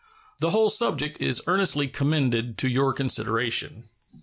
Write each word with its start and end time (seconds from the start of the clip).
The 0.39 0.49
whole 0.49 0.71
subject 0.71 1.21
is 1.21 1.43
earnestly 1.45 1.87
commended 1.87 2.57
to 2.57 2.67
your 2.67 2.91
consideration. 2.91 3.83